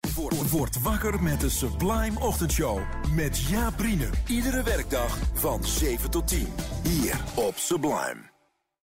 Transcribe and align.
Word, 0.00 0.50
word 0.50 0.82
wakker 0.82 1.22
met 1.22 1.40
de 1.40 1.48
Sublime 1.48 2.20
Ochtendshow. 2.20 2.80
Met 3.14 3.38
Jaap 3.38 3.80
Riene. 3.80 4.08
Iedere 4.26 4.62
werkdag 4.62 5.18
van 5.34 5.64
7 5.64 6.10
tot 6.10 6.28
10. 6.28 6.46
Hier 6.82 7.20
op 7.34 7.56
Sublime. 7.56 8.30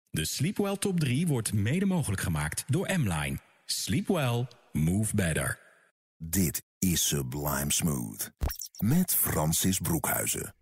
De 0.09 0.25
Sleepwell 0.25 0.77
Top 0.77 0.99
3 0.99 1.27
wordt 1.27 1.53
mede 1.53 1.85
mogelijk 1.85 2.21
gemaakt 2.21 2.63
door 2.67 2.89
M-Line. 2.97 3.37
Sleep 3.65 4.07
well, 4.07 4.47
move 4.71 5.15
better. 5.15 5.59
Dit 6.17 6.63
is 6.79 7.07
Sublime 7.07 7.71
Smooth. 7.71 8.31
Met 8.77 9.15
Francis 9.15 9.79
Broekhuizen. 9.79 10.53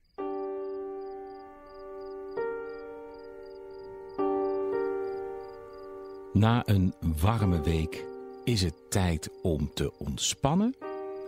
Na 6.34 6.64
een 6.66 6.94
warme 7.20 7.61
week 7.61 8.05
is 8.48 8.62
het 8.62 8.76
tijd 8.90 9.30
om 9.42 9.74
te 9.74 9.94
ontspannen 9.98 10.76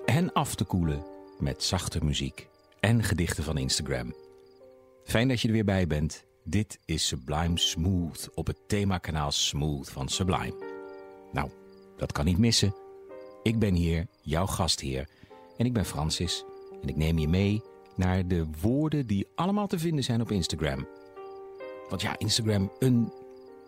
en 0.06 0.34
af 0.34 0.56
te 0.56 0.64
koelen 0.64 1.06
met 1.40 1.64
zachte 1.64 2.04
muziek 2.04 2.48
en 2.80 3.04
gedichten 3.04 3.44
van 3.44 3.58
Instagram. 3.58 4.16
Fijn 5.04 5.28
dat 5.28 5.42
je 5.42 5.48
er 5.48 5.54
weer 5.54 5.66
bij 5.66 5.88
bent. 5.88 6.26
Dit 6.44 6.80
is 6.86 7.08
Sublime 7.08 7.60
Smooth 7.60 8.30
op 8.34 8.48
het 8.48 8.58
themakanaal 8.68 9.32
Smooth 9.32 9.90
van 9.90 10.08
Sublime. 10.08 10.56
Nou, 11.32 11.50
dat 11.98 12.12
kan 12.12 12.26
niet 12.26 12.38
missen. 12.38 12.76
Ik 13.44 13.60
ben 13.60 13.74
hier, 13.74 14.08
jouw 14.22 14.46
gastheer, 14.46 15.10
en 15.58 15.66
ik 15.66 15.74
ben 15.74 15.86
Francis. 15.86 16.46
En 16.82 16.88
ik 16.88 16.96
neem 16.96 17.18
je 17.18 17.28
mee 17.28 17.62
naar 17.96 18.28
de 18.28 18.46
woorden 18.62 19.08
die 19.08 19.28
allemaal 19.36 19.68
te 19.68 19.80
vinden 19.80 20.04
zijn 20.04 20.22
op 20.22 20.32
Instagram. 20.32 20.88
Want 21.90 22.02
ja, 22.02 22.18
Instagram, 22.18 22.72
een 22.80 23.14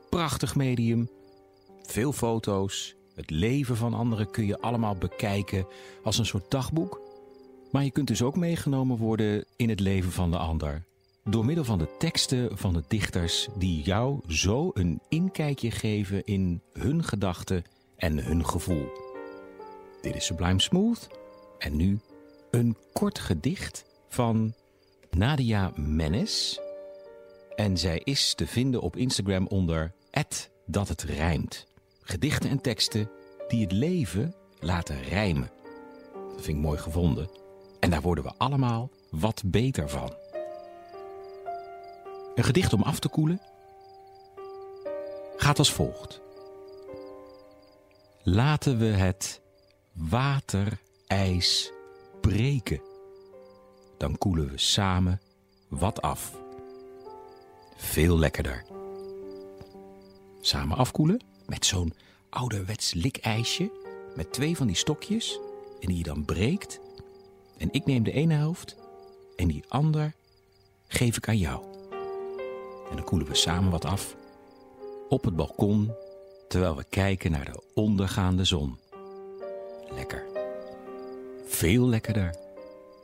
prachtig 0.10 0.56
medium. 0.56 1.10
Veel 1.82 2.12
foto's, 2.12 2.96
het 3.16 3.30
leven 3.30 3.78
van 3.78 3.94
anderen 3.94 4.31
kun 4.31 4.45
je 4.45 4.62
allemaal 4.62 4.95
bekijken 4.95 5.67
als 6.04 6.17
een 6.17 6.26
soort 6.26 6.52
dagboek. 6.52 7.02
Maar 7.72 7.84
je 7.84 7.92
kunt 7.92 8.08
dus 8.08 8.22
ook 8.22 8.36
meegenomen 8.36 8.98
worden 8.98 9.45
in 9.56 9.70
het 9.70 9.80
leven 9.80 10.12
van 10.12 10.31
de 10.31 10.38
ander. 10.38 10.84
Door 11.23 11.45
middel 11.45 11.64
van 11.64 11.78
de 11.78 11.95
teksten 11.98 12.58
van 12.58 12.73
de 12.73 12.84
dichters 12.88 13.48
die 13.58 13.84
jou 13.84 14.20
zo 14.28 14.72
een 14.73 15.02
inkijkje 15.09 15.72
geven 15.72 16.26
in 16.26 16.62
hun 16.73 17.03
gedachten 17.03 17.64
en 17.95 18.23
hun 18.23 18.45
gevoel. 18.45 18.86
Dit 20.02 20.16
is 20.16 20.25
Sublime 20.25 20.62
Smooth 20.62 21.08
en 21.58 21.75
nu 21.75 22.00
een 22.52 22.78
kort 22.94 23.20
gedicht 23.20 23.86
van 24.09 24.53
Nadia 25.12 25.72
Menes. 25.75 26.59
En 27.56 27.78
zij 27.78 28.02
is 28.03 28.34
te 28.34 28.48
vinden 28.48 28.81
op 28.81 28.96
Instagram 28.96 29.48
onder 29.48 29.94
dat 30.66 30.88
het 30.88 31.02
rijmt. 31.02 31.71
Gedichten 32.02 32.50
en 32.50 32.62
teksten 32.62 33.10
die 33.48 33.62
het 33.62 33.72
leven 33.72 34.36
laten 34.60 35.02
rijmen. 35.02 35.52
Dat 36.14 36.42
vind 36.42 36.58
ik 36.58 36.64
mooi 36.64 36.78
gevonden. 36.78 37.30
En 37.80 37.90
daar 37.90 38.02
worden 38.02 38.24
we 38.24 38.34
allemaal 38.38 38.90
wat 39.10 39.44
beter 39.46 39.90
van. 39.90 40.14
Een 42.36 42.44
gedicht 42.44 42.74
om 42.74 42.82
af 42.82 43.00
te 43.00 43.10
koelen 43.10 43.42
gaat 45.36 45.58
als 45.59 45.74
volgt. 45.74 46.22
Laten 48.24 48.78
we 48.78 48.86
het 48.86 49.42
waterijs 49.92 51.72
breken. 52.22 52.81
Dan 53.98 54.18
koelen 54.18 54.50
we 54.50 54.58
samen 54.58 55.22
wat 55.68 56.02
af. 56.02 56.38
Veel 57.75 58.18
lekkerder. 58.18 58.66
Samen 60.42 60.78
afkoelen 60.78 61.22
met 61.46 61.66
zo'n 61.66 61.94
ouderwets 62.29 62.94
likijsje 62.94 63.72
met 64.16 64.34
twee 64.34 64.57
van 64.57 64.68
die 64.68 64.75
stokjes 64.75 65.40
en 65.79 65.88
die 65.88 65.97
je 65.97 66.03
dan 66.03 66.25
breekt. 66.25 66.79
En 67.57 67.69
ik 67.72 67.85
neem 67.85 68.03
de 68.03 68.12
ene 68.12 68.34
helft 68.34 68.75
en 69.35 69.47
die 69.47 69.63
ander 69.68 70.13
geef 70.88 71.18
ik 71.18 71.28
aan 71.28 71.38
jou. 71.38 71.63
En 72.90 72.96
dan 72.96 73.06
koelen 73.06 73.28
we 73.28 73.35
samen 73.35 73.72
wat 73.72 73.85
af 73.85 74.16
op 75.09 75.24
het 75.24 75.35
balkon 75.35 75.91
terwijl 76.47 76.75
we 76.75 76.85
kijken 76.90 77.31
naar 77.31 77.46
de 77.46 77.63
ondergaande 77.74 78.44
zon. 78.44 78.78
Lekker. 79.94 80.24
Veel 81.46 81.88
lekkerder. 81.88 82.35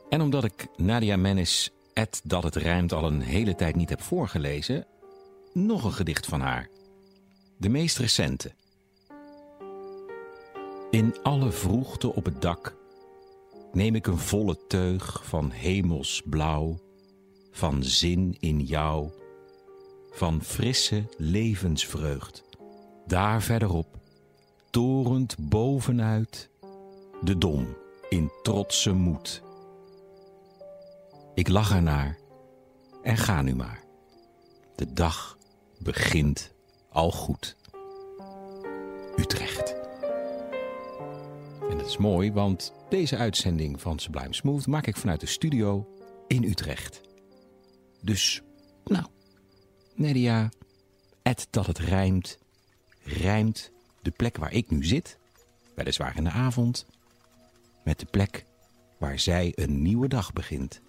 En 0.08 0.20
omdat 0.20 0.44
ik 0.44 0.66
Nadia 0.76 1.16
Menis, 1.16 1.70
et 1.92 2.20
dat 2.24 2.42
het 2.42 2.56
rijmt, 2.56 2.92
al 2.92 3.04
een 3.04 3.20
hele 3.20 3.54
tijd 3.54 3.76
niet 3.76 3.88
heb 3.88 4.02
voorgelezen, 4.02 4.86
nog 5.52 5.84
een 5.84 5.92
gedicht 5.92 6.26
van 6.26 6.40
haar. 6.40 6.68
De 7.60 7.68
meest 7.68 7.98
recente. 7.98 8.52
In 10.90 11.14
alle 11.22 11.50
vroegte 11.50 12.14
op 12.14 12.24
het 12.24 12.42
dak 12.42 12.76
neem 13.72 13.94
ik 13.94 14.06
een 14.06 14.18
volle 14.18 14.66
teug 14.66 15.24
van 15.24 15.50
hemelsblauw, 15.50 16.78
van 17.50 17.82
zin 17.82 18.36
in 18.40 18.60
jou, 18.60 19.10
van 20.10 20.42
frisse 20.42 21.04
levensvreugd. 21.16 22.44
Daar 23.06 23.42
verderop, 23.42 23.98
torend 24.70 25.36
bovenuit, 25.38 26.50
de 27.20 27.38
dom 27.38 27.76
in 28.08 28.30
trotse 28.42 28.92
moed. 28.92 29.42
Ik 31.34 31.48
lach 31.48 31.74
ernaar 31.74 32.18
en 33.02 33.16
ga 33.16 33.42
nu 33.42 33.54
maar. 33.54 33.84
De 34.76 34.92
dag 34.92 35.38
begint 35.78 36.56
al 36.88 37.10
goed. 37.12 37.56
Utrecht. 39.16 39.76
En 41.70 41.78
dat 41.78 41.86
is 41.86 41.96
mooi, 41.96 42.32
want 42.32 42.72
deze 42.88 43.16
uitzending 43.16 43.80
van 43.80 43.98
Sublime 43.98 44.34
Smooth 44.34 44.66
maak 44.66 44.86
ik 44.86 44.96
vanuit 44.96 45.20
de 45.20 45.26
studio 45.26 45.86
in 46.26 46.44
Utrecht. 46.44 47.00
Dus, 48.00 48.42
nou, 48.84 49.06
Nadia, 49.94 50.50
et 51.22 51.46
dat 51.50 51.66
het 51.66 51.78
rijmt, 51.78 52.38
rijmt 53.02 53.70
de 54.02 54.10
plek 54.10 54.36
waar 54.36 54.52
ik 54.52 54.70
nu 54.70 54.84
zit, 54.84 55.18
weliswaar 55.74 56.16
in 56.16 56.24
de 56.24 56.30
avond, 56.30 56.86
met 57.84 57.98
de 57.98 58.06
plek 58.06 58.44
waar 58.98 59.18
zij 59.18 59.52
een 59.54 59.82
nieuwe 59.82 60.08
dag 60.08 60.32
begint. 60.32 60.80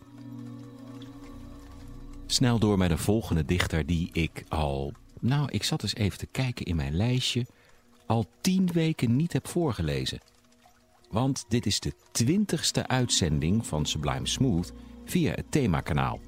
Snel 2.25 2.59
door 2.59 2.77
met 2.77 2.91
een 2.91 2.97
volgende 2.97 3.45
dichter 3.45 3.85
die 3.85 4.09
ik 4.13 4.43
al, 4.47 4.93
nou, 5.19 5.49
ik 5.51 5.63
zat 5.63 5.83
eens 5.83 5.95
even 5.95 6.17
te 6.17 6.25
kijken 6.25 6.65
in 6.65 6.75
mijn 6.75 6.95
lijstje, 6.95 7.45
al 8.05 8.25
tien 8.41 8.71
weken 8.71 9.15
niet 9.15 9.33
heb 9.33 9.47
voorgelezen. 9.47 10.19
Want 11.09 11.45
dit 11.47 11.65
is 11.65 11.79
de 11.79 11.93
twintigste 12.11 12.87
uitzending 12.87 13.65
van 13.67 13.85
Sublime 13.85 14.27
Smooth 14.27 14.73
via 15.05 15.31
het 15.31 15.51
themakanaal. 15.51 16.19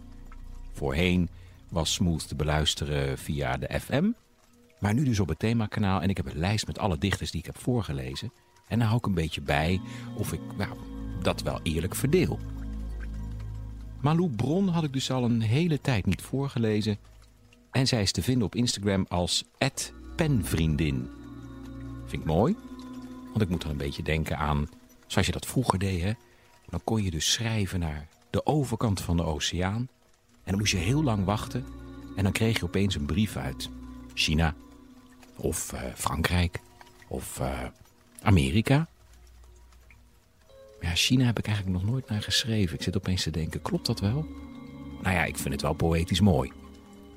Voorheen 0.73 1.29
was 1.69 1.93
Smooth 1.93 2.27
te 2.27 2.35
beluisteren 2.35 3.17
via 3.17 3.57
de 3.57 3.79
FM. 3.79 4.11
Maar 4.79 4.93
nu 4.93 5.03
dus 5.03 5.19
op 5.19 5.27
het 5.27 5.39
themakanaal 5.39 6.01
en 6.01 6.09
ik 6.09 6.17
heb 6.17 6.25
een 6.25 6.39
lijst 6.39 6.67
met 6.67 6.79
alle 6.79 6.97
dichters 6.97 7.31
die 7.31 7.39
ik 7.39 7.45
heb 7.45 7.57
voorgelezen. 7.57 8.31
En 8.67 8.79
daar 8.79 8.87
hou 8.87 8.99
ik 8.99 9.05
een 9.05 9.13
beetje 9.13 9.41
bij 9.41 9.81
of 10.17 10.33
ik 10.33 10.39
nou, 10.57 10.77
dat 11.21 11.41
wel 11.41 11.59
eerlijk 11.63 11.95
verdeel. 11.95 12.39
Malou 14.01 14.29
Bron 14.29 14.67
had 14.67 14.83
ik 14.83 14.93
dus 14.93 15.11
al 15.11 15.23
een 15.23 15.41
hele 15.41 15.81
tijd 15.81 16.05
niet 16.05 16.21
voorgelezen. 16.21 16.97
En 17.71 17.87
zij 17.87 18.01
is 18.01 18.11
te 18.11 18.21
vinden 18.21 18.45
op 18.45 18.55
Instagram 18.55 19.05
als 19.09 19.43
penvriendin. 20.15 21.09
Vind 22.05 22.21
ik 22.21 22.27
mooi, 22.27 22.55
want 23.25 23.41
ik 23.41 23.49
moet 23.49 23.61
dan 23.61 23.71
een 23.71 23.77
beetje 23.77 24.03
denken 24.03 24.37
aan 24.37 24.69
zoals 25.07 25.27
je 25.27 25.33
dat 25.33 25.45
vroeger 25.45 25.79
deed. 25.79 26.01
Hè? 26.01 26.11
Dan 26.69 26.81
kon 26.83 27.03
je 27.03 27.11
dus 27.11 27.31
schrijven 27.31 27.79
naar 27.79 28.07
de 28.29 28.45
overkant 28.45 29.01
van 29.01 29.17
de 29.17 29.23
oceaan. 29.23 29.89
En 30.43 30.51
dan 30.51 30.57
moest 30.57 30.71
je 30.71 30.77
heel 30.77 31.03
lang 31.03 31.25
wachten. 31.25 31.65
En 32.15 32.23
dan 32.23 32.31
kreeg 32.31 32.59
je 32.59 32.65
opeens 32.65 32.95
een 32.95 33.05
brief 33.05 33.35
uit 33.35 33.69
China. 34.13 34.55
Of 35.35 35.73
uh, 35.73 35.79
Frankrijk. 35.95 36.59
Of 37.07 37.39
uh, 37.39 37.59
Amerika. 38.21 38.87
Ja, 40.81 40.95
China 40.95 41.25
heb 41.25 41.39
ik 41.39 41.47
eigenlijk 41.47 41.77
nog 41.77 41.91
nooit 41.91 42.09
naar 42.09 42.21
geschreven. 42.21 42.75
Ik 42.75 42.83
zit 42.83 42.97
opeens 42.97 43.23
te 43.23 43.31
denken, 43.31 43.61
klopt 43.61 43.85
dat 43.85 43.99
wel? 43.99 44.25
Nou 45.01 45.15
ja, 45.15 45.23
ik 45.23 45.37
vind 45.37 45.53
het 45.53 45.61
wel 45.61 45.73
poëtisch 45.73 46.19
mooi. 46.19 46.51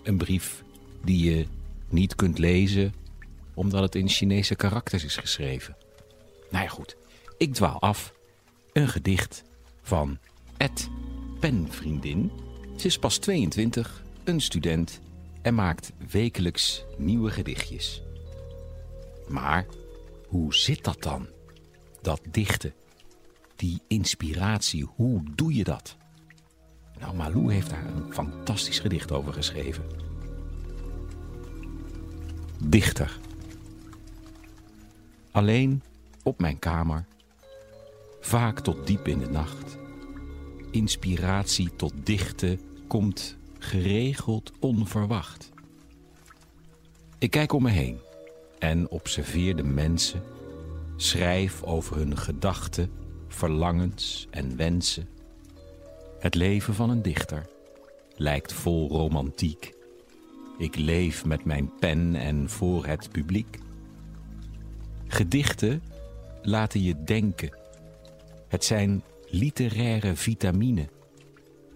Een 0.04 0.16
brief 0.16 0.64
die 1.04 1.30
je 1.30 1.46
niet 1.88 2.14
kunt 2.14 2.38
lezen 2.38 2.94
omdat 3.54 3.82
het 3.82 3.94
in 3.94 4.08
Chinese 4.08 4.54
karakters 4.54 5.04
is 5.04 5.16
geschreven. 5.16 5.76
Nou 6.50 6.64
ja, 6.64 6.70
goed. 6.70 6.96
Ik 7.38 7.54
dwaal 7.54 7.80
af. 7.80 8.14
een 8.72 8.88
gedicht 8.88 9.44
van 9.82 10.18
Ed 10.56 10.88
Penvriendin. 11.40 12.30
Ze 12.76 12.86
is 12.86 12.98
pas 12.98 13.18
22, 13.18 14.02
een 14.24 14.40
student 14.40 15.00
en 15.42 15.54
maakt 15.54 15.92
wekelijks 16.10 16.84
nieuwe 16.96 17.30
gedichtjes. 17.30 18.02
Maar 19.28 19.66
hoe 20.26 20.54
zit 20.54 20.84
dat 20.84 21.02
dan? 21.02 21.26
Dat 22.02 22.20
dichten, 22.30 22.74
die 23.56 23.80
inspiratie, 23.88 24.84
hoe 24.94 25.22
doe 25.34 25.54
je 25.54 25.64
dat? 25.64 25.96
Nou, 27.00 27.16
Malou 27.16 27.52
heeft 27.52 27.70
daar 27.70 27.86
een 27.86 28.12
fantastisch 28.12 28.78
gedicht 28.78 29.12
over 29.12 29.32
geschreven. 29.32 29.84
Dichter. 32.64 33.18
Alleen 35.30 35.82
op 36.22 36.40
mijn 36.40 36.58
kamer, 36.58 37.04
vaak 38.20 38.60
tot 38.60 38.86
diep 38.86 39.08
in 39.08 39.18
de 39.18 39.30
nacht. 39.30 39.78
Inspiratie 40.70 41.76
tot 41.76 41.92
dichten 42.02 42.60
komt 42.86 43.36
geregeld 43.58 44.52
onverwacht. 44.60 45.52
Ik 47.18 47.30
kijk 47.30 47.52
om 47.52 47.62
me 47.62 47.70
heen 47.70 47.98
en 48.58 48.88
observeer 48.88 49.56
de 49.56 49.62
mensen, 49.62 50.22
schrijf 50.96 51.62
over 51.62 51.96
hun 51.96 52.16
gedachten, 52.16 52.90
verlangens 53.28 54.26
en 54.30 54.56
wensen. 54.56 55.08
Het 56.24 56.34
leven 56.34 56.74
van 56.74 56.90
een 56.90 57.02
dichter 57.02 57.46
lijkt 58.16 58.52
vol 58.52 58.88
romantiek. 58.88 59.72
Ik 60.58 60.76
leef 60.76 61.24
met 61.24 61.44
mijn 61.44 61.70
pen 61.78 62.14
en 62.14 62.50
voor 62.50 62.86
het 62.86 63.10
publiek. 63.10 63.58
Gedichten 65.06 65.82
laten 66.42 66.82
je 66.82 67.04
denken. 67.04 67.56
Het 68.48 68.64
zijn 68.64 69.02
literaire 69.30 70.16
vitamine. 70.16 70.88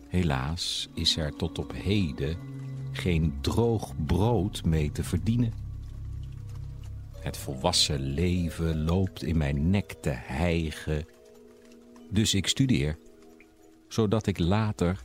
Helaas 0.06 0.88
is 0.94 1.16
er 1.16 1.36
tot 1.36 1.58
op 1.58 1.72
heden 1.74 2.36
geen 2.92 3.38
droog 3.40 3.92
brood 4.06 4.64
mee 4.64 4.92
te 4.92 5.04
verdienen. 5.04 5.52
Het 7.20 7.36
volwassen 7.36 8.00
leven 8.00 8.84
loopt 8.84 9.22
in 9.22 9.36
mijn 9.36 9.70
nek 9.70 9.92
te 10.00 10.12
hijgen. 10.12 11.06
Dus 12.10 12.34
ik 12.34 12.46
studeer, 12.46 12.98
zodat 13.88 14.26
ik 14.26 14.38
later 14.38 15.00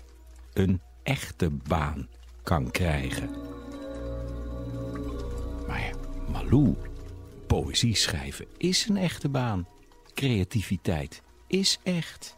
een 0.53 0.81
echte 1.03 1.49
baan 1.49 2.07
kan 2.43 2.71
krijgen. 2.71 3.29
Maar 5.67 5.93
Malou, 6.31 6.75
poëzie 7.47 7.95
schrijven 7.95 8.45
is 8.57 8.87
een 8.87 8.97
echte 8.97 9.29
baan. 9.29 9.67
Creativiteit 10.13 11.21
is 11.47 11.79
echt. 11.83 12.35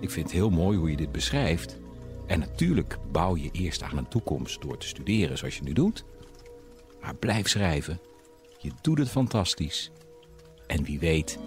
Ik 0.00 0.10
vind 0.10 0.26
het 0.26 0.34
heel 0.34 0.50
mooi 0.50 0.78
hoe 0.78 0.90
je 0.90 0.96
dit 0.96 1.12
beschrijft. 1.12 1.78
En 2.26 2.38
natuurlijk 2.38 2.98
bouw 3.12 3.36
je 3.36 3.50
eerst 3.52 3.82
aan 3.82 3.96
een 3.96 4.08
toekomst 4.08 4.62
door 4.62 4.78
te 4.78 4.86
studeren 4.86 5.38
zoals 5.38 5.56
je 5.56 5.62
nu 5.62 5.72
doet. 5.72 6.04
Maar 7.00 7.14
blijf 7.14 7.48
schrijven. 7.48 8.00
Je 8.58 8.72
doet 8.80 8.98
het 8.98 9.08
fantastisch. 9.08 9.90
En 10.66 10.84
wie 10.84 10.98
weet 10.98 11.38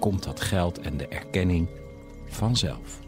komt 0.00 0.22
dat 0.22 0.40
geld 0.40 0.78
en 0.78 0.96
de 0.96 1.08
erkenning 1.08 1.68
vanzelf. 2.28 3.03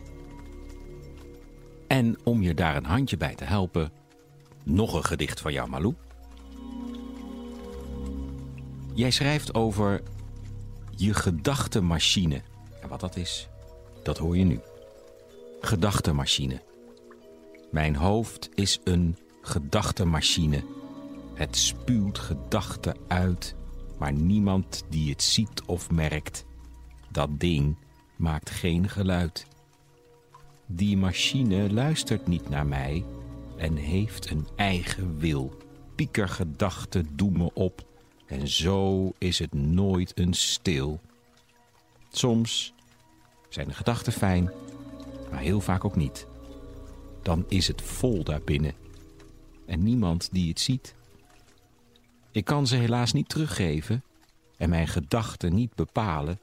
En 1.87 2.17
om 2.25 2.43
je 2.43 2.55
daar 2.55 2.77
een 2.77 2.85
handje 2.85 3.17
bij 3.17 3.35
te 3.35 3.45
helpen, 3.45 3.93
nog 4.63 4.95
een 4.95 5.05
gedicht 5.05 5.41
van 5.41 5.53
jou, 5.53 5.69
Malou. 5.69 5.95
Jij 8.95 9.11
schrijft 9.11 9.55
over 9.55 10.03
je 10.97 11.15
gedachtenmachine. 11.15 12.43
En 12.83 12.89
wat 12.89 13.01
dat 13.01 13.17
is, 13.17 13.49
dat 14.03 14.19
hoor 14.19 14.37
je 14.37 14.45
nu. 14.45 14.61
Gedachtenmachine. 15.61 16.63
Mijn 17.71 17.97
hoofd 17.97 18.49
is 18.55 18.81
een 18.85 19.17
gedachtenmachine. 19.43 20.65
Het 21.35 21.57
spuwt 21.57 22.19
gedachten 22.19 22.97
uit, 23.09 23.55
maar 23.99 24.13
niemand 24.13 24.85
die 24.89 25.11
het 25.11 25.23
ziet 25.23 25.63
of 25.67 25.91
merkt. 25.91 26.45
Dat 27.11 27.41
ding 27.41 27.77
maakt 28.17 28.51
geen 28.51 28.89
geluid. 28.89 29.47
Die 30.67 30.97
machine 30.97 31.73
luistert 31.73 32.27
niet 32.27 32.49
naar 32.49 32.67
mij 32.67 33.05
en 33.57 33.77
heeft 33.77 34.31
een 34.31 34.47
eigen 34.57 35.19
wil. 35.19 35.57
Piekergedachten 35.95 37.09
doen 37.17 37.39
me 37.39 37.51
op 37.55 37.87
en 38.27 38.49
zo 38.49 39.13
is 39.19 39.39
het 39.39 39.55
nooit 39.55 40.19
een 40.19 40.35
stil. 40.35 41.01
Soms 42.11 42.75
zijn 43.49 43.69
de 43.69 43.75
gedachten 43.75 44.13
fijn, 44.13 44.51
maar 45.31 45.41
heel 45.41 45.61
vaak 45.61 45.85
ook 45.85 45.97
niet. 45.97 46.27
Dan 47.23 47.45
is 47.49 47.69
het 47.69 47.83
vol 47.83 48.25
daarbinnen 48.25 48.75
en 49.67 49.83
niemand 49.83 50.29
die 50.33 50.49
het 50.49 50.61
ziet. 50.61 50.95
Ik 52.31 52.45
kan 52.45 52.67
ze 52.67 52.77
helaas 52.77 53.13
niet 53.13 53.29
teruggeven 53.29 54.03
en 54.57 54.69
mijn 54.69 54.89
gedachten 54.89 55.55
niet 55.55 55.75
bepalen. 55.75 56.39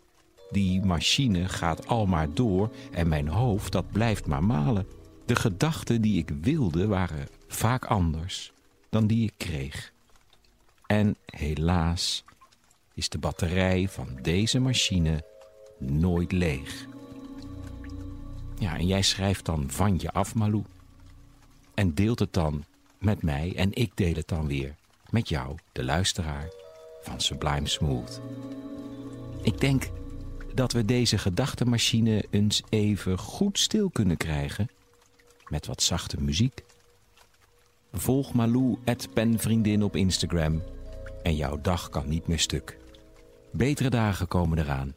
Die 0.53 0.81
machine 0.81 1.50
gaat 1.50 1.88
al 1.88 2.05
maar 2.05 2.33
door 2.33 2.71
en 2.91 3.07
mijn 3.07 3.27
hoofd 3.27 3.71
dat 3.71 3.91
blijft 3.91 4.25
maar 4.27 4.44
malen. 4.44 4.88
De 5.25 5.35
gedachten 5.35 6.01
die 6.01 6.17
ik 6.17 6.29
wilde 6.41 6.88
waren 6.88 7.27
vaak 7.47 7.85
anders 7.85 8.51
dan 8.89 9.07
die 9.07 9.23
ik 9.23 9.33
kreeg. 9.38 9.91
En 10.88 11.15
helaas 11.25 12.23
is 12.94 13.09
de 13.09 13.17
batterij 13.17 13.88
van 13.89 14.19
deze 14.21 14.59
machine 14.59 15.23
nooit 15.77 16.31
leeg. 16.31 16.85
Ja, 18.59 18.77
en 18.77 18.88
jij 18.88 19.01
schrijft 19.01 19.45
dan 19.45 19.71
van 19.71 20.00
je 20.00 20.11
af, 20.11 20.35
Malou. 20.35 20.63
En 21.73 21.94
deelt 21.94 22.19
het 22.19 22.33
dan 22.33 22.63
met 22.97 23.21
mij 23.21 23.53
en 23.55 23.73
ik 23.73 23.91
deel 23.95 24.13
het 24.13 24.27
dan 24.27 24.47
weer 24.47 24.75
met 25.09 25.29
jou, 25.29 25.55
de 25.71 25.83
luisteraar 25.83 26.50
van 27.01 27.21
Sublime 27.21 27.67
Smooth. 27.67 28.21
Ik 29.41 29.59
denk 29.59 29.89
dat 30.53 30.71
we 30.71 30.85
deze 30.85 31.17
gedachtenmachine 31.17 32.23
eens 32.29 32.63
even 32.69 33.17
goed 33.17 33.59
stil 33.59 33.89
kunnen 33.89 34.17
krijgen 34.17 34.69
met 35.47 35.65
wat 35.65 35.83
zachte 35.83 36.21
muziek. 36.21 36.63
Volg 37.94 38.33
Malou 38.33 38.77
penvriendin 39.13 39.83
op 39.83 39.95
Instagram 39.95 40.61
en 41.23 41.35
jouw 41.35 41.61
dag 41.61 41.89
kan 41.89 42.09
niet 42.09 42.27
meer 42.27 42.39
stuk. 42.39 42.77
Betere 43.51 43.89
dagen 43.89 44.27
komen 44.27 44.57
eraan. 44.57 44.95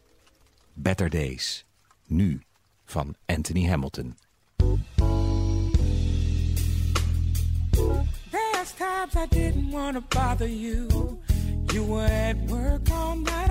Better 0.72 1.10
Days. 1.10 1.64
Nu 2.06 2.42
van 2.84 3.14
Anthony 3.26 3.66
Hamilton. 3.66 4.16
There's 8.30 8.72
times 8.76 9.14
I 9.14 9.26
didn't 9.28 9.70
want 9.70 9.94
to 9.94 10.18
bother 10.18 10.48
you. 10.48 10.86
You 11.72 11.86
were 11.86 12.28
at 12.28 12.36
work. 12.50 12.88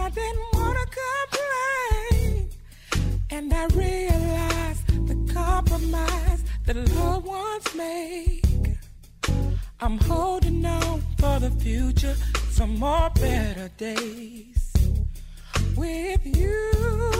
I 0.05 0.09
didn't 0.09 0.51
want 0.51 0.91
to. 0.91 1.24
And 3.35 3.53
I 3.53 3.65
realize 3.73 4.81
the 5.09 5.33
compromise 5.33 6.41
that 6.65 6.77
loved 6.95 7.27
ones 7.27 7.75
make. 7.75 8.45
I'm 9.81 9.97
holding 9.97 10.65
on 10.65 11.01
for 11.17 11.39
the 11.41 11.51
future, 11.51 12.15
some 12.49 12.79
more 12.79 13.09
better 13.09 13.69
days 13.77 14.71
with 15.75 16.25
you. 16.25 17.14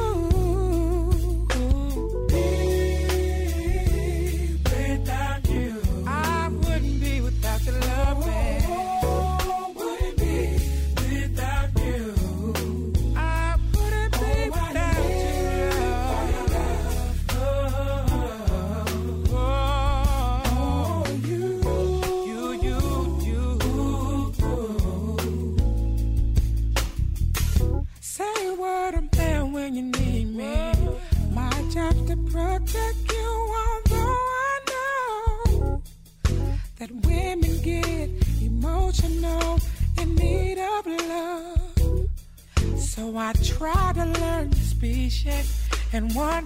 And 45.96 46.14
one 46.14 46.46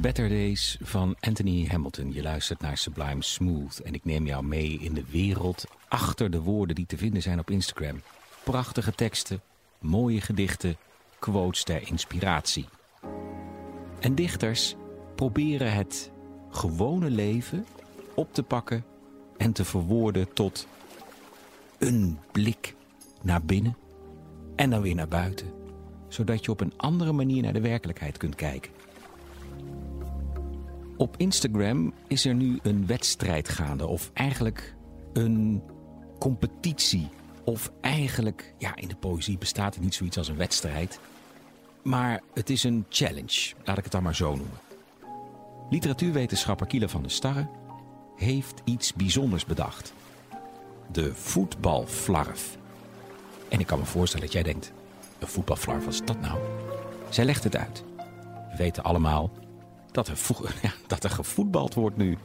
Better 0.00 0.28
Days 0.28 0.78
van 0.82 1.16
Anthony 1.20 1.66
Hamilton. 1.66 2.12
Je 2.12 2.22
luistert 2.22 2.60
naar 2.60 2.76
Sublime 2.76 3.22
Smooth 3.22 3.78
en 3.78 3.94
ik 3.94 4.04
neem 4.04 4.26
jou 4.26 4.44
mee 4.44 4.78
in 4.78 4.94
de 4.94 5.04
wereld 5.10 5.64
achter 5.88 6.30
de 6.30 6.40
woorden 6.40 6.74
die 6.74 6.86
te 6.86 6.96
vinden 6.96 7.22
zijn 7.22 7.38
op 7.38 7.50
Instagram. 7.50 8.00
Prachtige 8.44 8.92
teksten, 8.92 9.40
mooie 9.78 10.20
gedichten, 10.20 10.76
quotes 11.18 11.62
ter 11.62 11.88
inspiratie. 11.88 12.68
En 14.00 14.14
dichters 14.14 14.74
proberen 15.14 15.72
het 15.72 16.10
gewone 16.50 17.10
leven 17.10 17.66
op 18.14 18.34
te 18.34 18.42
pakken 18.42 18.84
en 19.36 19.52
te 19.52 19.64
verwoorden 19.64 20.32
tot 20.32 20.66
een 21.78 22.18
blik 22.32 22.74
naar 23.22 23.42
binnen 23.42 23.76
en 24.56 24.70
dan 24.70 24.82
weer 24.82 24.94
naar 24.94 25.08
buiten. 25.08 25.52
Zodat 26.08 26.44
je 26.44 26.50
op 26.50 26.60
een 26.60 26.72
andere 26.76 27.12
manier 27.12 27.42
naar 27.42 27.52
de 27.52 27.60
werkelijkheid 27.60 28.16
kunt 28.16 28.34
kijken. 28.34 28.79
Op 31.00 31.16
Instagram 31.16 31.92
is 32.06 32.24
er 32.24 32.34
nu 32.34 32.58
een 32.62 32.86
wedstrijd 32.86 33.48
gaande, 33.48 33.86
of 33.86 34.10
eigenlijk 34.14 34.74
een 35.12 35.62
competitie. 36.18 37.08
Of 37.44 37.72
eigenlijk, 37.80 38.54
ja, 38.58 38.76
in 38.76 38.88
de 38.88 38.96
poëzie 38.96 39.38
bestaat 39.38 39.74
er 39.74 39.80
niet 39.80 39.94
zoiets 39.94 40.18
als 40.18 40.28
een 40.28 40.36
wedstrijd. 40.36 41.00
Maar 41.82 42.20
het 42.34 42.50
is 42.50 42.64
een 42.64 42.84
challenge, 42.88 43.54
laat 43.64 43.78
ik 43.78 43.82
het 43.82 43.92
dan 43.92 44.02
maar 44.02 44.14
zo 44.14 44.28
noemen. 44.28 44.58
Literatuurwetenschapper 45.70 46.66
Kiele 46.66 46.88
van 46.88 47.02
der 47.02 47.10
Starre 47.10 47.48
heeft 48.16 48.60
iets 48.64 48.92
bijzonders 48.92 49.44
bedacht. 49.44 49.92
De 50.92 51.14
voetbalflarf. 51.14 52.58
En 53.48 53.60
ik 53.60 53.66
kan 53.66 53.78
me 53.78 53.84
voorstellen 53.84 54.26
dat 54.26 54.34
jij 54.34 54.42
denkt, 54.42 54.72
een 55.18 55.28
voetbalflarf, 55.28 55.84
wat 55.84 55.92
is 55.92 56.04
dat 56.04 56.20
nou? 56.20 56.38
Zij 57.08 57.24
legt 57.24 57.44
het 57.44 57.56
uit. 57.56 57.84
We 58.50 58.56
weten 58.56 58.82
allemaal, 58.82 59.30
dat 59.92 60.08
er, 60.08 60.18
ja, 60.62 60.72
dat 60.86 61.04
er 61.04 61.10
gevoetbald 61.10 61.74
wordt 61.74 61.96
nu. 61.96 62.18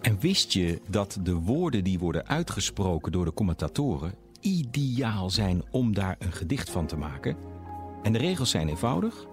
En 0.00 0.18
wist 0.20 0.52
je 0.52 0.80
dat 0.88 1.18
de 1.22 1.34
woorden 1.34 1.84
die 1.84 1.98
worden 1.98 2.26
uitgesproken 2.26 3.12
door 3.12 3.24
de 3.24 3.32
commentatoren 3.32 4.14
ideaal 4.40 5.30
zijn 5.30 5.62
om 5.70 5.94
daar 5.94 6.16
een 6.18 6.32
gedicht 6.32 6.70
van 6.70 6.86
te 6.86 6.96
maken? 6.96 7.36
En 8.02 8.12
de 8.12 8.18
regels 8.18 8.50
zijn 8.50 8.68
eenvoudig. 8.68 9.26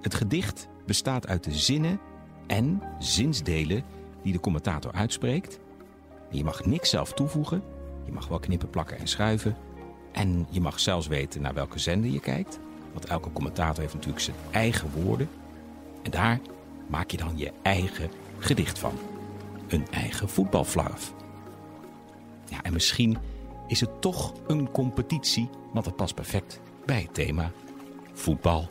Het 0.00 0.14
gedicht 0.14 0.68
bestaat 0.86 1.26
uit 1.26 1.44
de 1.44 1.52
zinnen 1.52 2.00
en 2.46 2.82
zinsdelen 2.98 3.84
die 4.22 4.32
de 4.32 4.40
commentator 4.40 4.92
uitspreekt. 4.92 5.58
Je 6.30 6.44
mag 6.44 6.64
niks 6.64 6.90
zelf 6.90 7.12
toevoegen. 7.12 7.62
Je 8.04 8.12
mag 8.12 8.28
wel 8.28 8.38
knippen, 8.38 8.70
plakken 8.70 8.98
en 8.98 9.08
schuiven. 9.08 9.56
En 10.12 10.46
je 10.50 10.60
mag 10.60 10.80
zelfs 10.80 11.06
weten 11.06 11.42
naar 11.42 11.54
welke 11.54 11.78
zender 11.78 12.10
je 12.10 12.20
kijkt. 12.20 12.60
Want 12.92 13.04
elke 13.04 13.32
commentator 13.32 13.80
heeft 13.80 13.94
natuurlijk 13.94 14.22
zijn 14.22 14.36
eigen 14.50 14.90
woorden. 14.90 15.28
En 16.02 16.10
daar 16.10 16.40
maak 16.86 17.10
je 17.10 17.16
dan 17.16 17.38
je 17.38 17.52
eigen 17.62 18.10
gedicht 18.38 18.78
van. 18.78 18.92
Een 19.68 19.86
eigen 19.90 20.28
voetbalflarf. 20.28 21.12
Ja, 22.48 22.62
en 22.62 22.72
misschien 22.72 23.18
is 23.66 23.80
het 23.80 24.00
toch 24.00 24.32
een 24.46 24.70
competitie, 24.70 25.48
want 25.72 25.86
het 25.86 25.96
past 25.96 26.14
perfect 26.14 26.60
bij 26.84 27.00
het 27.00 27.14
thema 27.14 27.52
voetbal. 28.12 28.68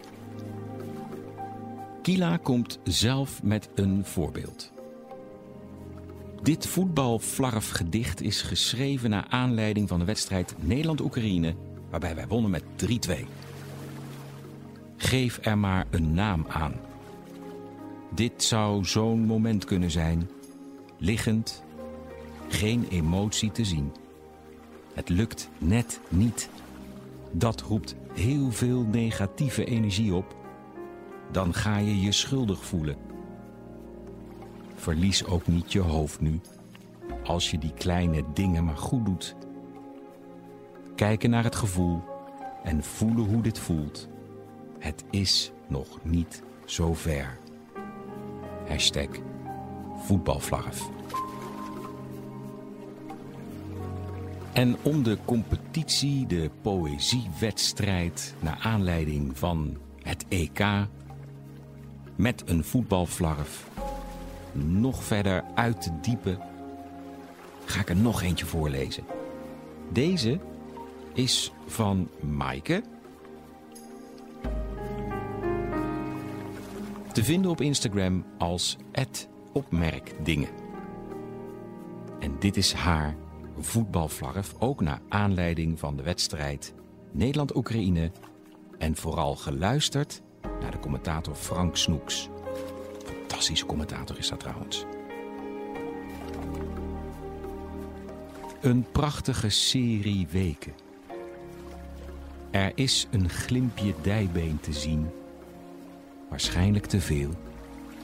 Kila 2.01 2.37
komt 2.37 2.79
zelf 2.83 3.43
met 3.43 3.69
een 3.75 4.05
voorbeeld. 4.05 4.71
Dit 6.41 6.67
voetbalflarfgedicht 6.67 8.21
is 8.21 8.41
geschreven 8.41 9.09
naar 9.09 9.25
aanleiding 9.29 9.87
van 9.87 9.99
de 9.99 10.05
wedstrijd 10.05 10.55
Nederland-Oekraïne, 10.59 11.55
waarbij 11.89 12.15
wij 12.15 12.27
wonnen 12.27 12.51
met 12.51 12.63
3-2. 12.63 13.25
Geef 15.01 15.39
er 15.41 15.57
maar 15.57 15.85
een 15.89 16.13
naam 16.13 16.45
aan. 16.47 16.73
Dit 18.09 18.43
zou 18.43 18.85
zo'n 18.85 19.19
moment 19.19 19.65
kunnen 19.65 19.91
zijn. 19.91 20.29
Liggend, 20.97 21.63
geen 22.47 22.87
emotie 22.89 23.51
te 23.51 23.65
zien. 23.65 23.91
Het 24.93 25.09
lukt 25.09 25.49
net 25.57 25.99
niet. 26.09 26.49
Dat 27.31 27.61
roept 27.61 27.95
heel 28.13 28.51
veel 28.51 28.81
negatieve 28.81 29.65
energie 29.65 30.13
op. 30.13 30.35
Dan 31.31 31.53
ga 31.53 31.77
je 31.77 32.01
je 32.01 32.11
schuldig 32.11 32.65
voelen. 32.65 32.95
Verlies 34.75 35.25
ook 35.25 35.47
niet 35.47 35.71
je 35.71 35.81
hoofd 35.81 36.21
nu, 36.21 36.39
als 37.23 37.51
je 37.51 37.57
die 37.57 37.73
kleine 37.73 38.23
dingen 38.33 38.63
maar 38.63 38.77
goed 38.77 39.05
doet. 39.05 39.35
Kijken 40.95 41.29
naar 41.29 41.43
het 41.43 41.55
gevoel 41.55 42.01
en 42.63 42.83
voelen 42.83 43.25
hoe 43.25 43.41
dit 43.41 43.59
voelt. 43.59 44.09
Het 44.79 45.03
is 45.09 45.51
nog 45.67 45.99
niet 46.03 46.43
zo 46.65 46.93
ver. 46.93 47.37
Hashtag 48.67 49.07
voetbalvlarf. 49.97 50.89
En 54.53 54.77
om 54.81 55.03
de 55.03 55.17
competitie, 55.25 56.25
de 56.25 56.49
poëziewedstrijd... 56.61 58.33
naar 58.39 58.57
aanleiding 58.61 59.37
van 59.37 59.77
het 60.01 60.25
EK... 60.27 60.65
met 62.15 62.43
een 62.45 62.63
voetbalvlarf 62.63 63.67
nog 64.51 65.03
verder 65.03 65.43
uit 65.55 65.81
te 65.81 65.91
diepen... 66.01 66.39
ga 67.65 67.79
ik 67.79 67.89
er 67.89 67.95
nog 67.95 68.21
eentje 68.21 68.45
voorlezen. 68.45 69.03
Deze 69.91 70.39
is 71.13 71.51
van 71.65 72.09
Maaike... 72.19 72.83
Te 77.19 77.25
vinden 77.25 77.51
op 77.51 77.61
Instagram 77.61 78.25
als 78.37 78.77
opmerkdingen. 79.51 80.49
En 82.19 82.35
dit 82.39 82.57
is 82.57 82.73
haar 82.73 83.15
voetbalvlarf, 83.57 84.55
ook 84.59 84.81
naar 84.81 85.01
aanleiding 85.09 85.79
van 85.79 85.97
de 85.97 86.03
wedstrijd 86.03 86.73
Nederland-Oekraïne. 87.11 88.11
En 88.77 88.95
vooral 88.95 89.35
geluisterd 89.35 90.21
naar 90.61 90.71
de 90.71 90.79
commentator 90.79 91.35
Frank 91.35 91.77
Snoeks. 91.77 92.29
Fantastische 93.05 93.65
commentator 93.65 94.17
is 94.17 94.29
dat 94.29 94.39
trouwens. 94.39 94.85
Een 98.61 98.85
prachtige 98.91 99.49
serie 99.49 100.27
weken. 100.31 100.73
Er 102.51 102.71
is 102.75 103.07
een 103.11 103.29
glimpje 103.29 103.93
dijbeen 104.01 104.59
te 104.59 104.73
zien 104.73 105.09
waarschijnlijk 106.29 106.85
te 106.85 107.01
veel, 107.01 107.29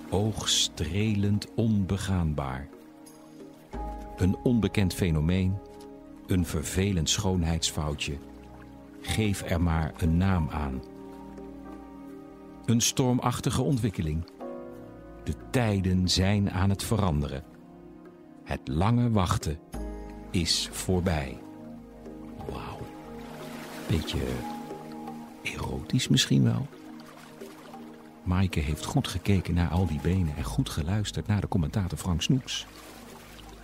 oogstrelend 0.10 1.48
onbegaanbaar. 1.55 2.67
Een 4.17 4.38
onbekend 4.44 4.94
fenomeen, 4.94 5.58
een 6.27 6.46
vervelend 6.46 7.10
schoonheidsfoutje. 7.10 8.17
Geef 9.01 9.41
er 9.41 9.62
maar 9.62 9.94
een 9.98 10.17
naam 10.17 10.50
aan. 10.50 10.82
Een 12.65 12.82
stormachtige 12.82 13.62
ontwikkeling. 13.62 14.24
De 15.24 15.34
tijden 15.50 16.10
zijn 16.10 16.51
aan 16.51 16.70
het 16.70 16.84
veranderen. 16.84 17.44
Het 18.44 18.67
lange 18.67 19.12
wachten 19.12 19.60
is 20.32 20.70
voorbij. 20.72 21.38
Wauw. 22.50 22.79
Beetje 23.88 24.20
erotisch 25.41 26.08
misschien 26.08 26.44
wel. 26.44 26.67
Maaike 28.25 28.60
heeft 28.60 28.86
goed 28.86 29.08
gekeken 29.08 29.53
naar 29.53 29.70
al 29.70 29.88
die 29.88 30.00
benen 30.01 30.36
en 30.38 30.44
goed 30.44 30.70
geluisterd 30.70 31.27
naar 31.27 31.41
de 31.41 31.48
commentator 31.48 31.98
Frank 31.98 32.22
Snoeks. 32.22 32.65